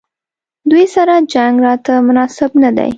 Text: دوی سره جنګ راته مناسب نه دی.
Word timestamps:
دوی 0.69 0.85
سره 0.95 1.13
جنګ 1.33 1.55
راته 1.65 1.93
مناسب 2.07 2.51
نه 2.63 2.69
دی. 2.77 2.89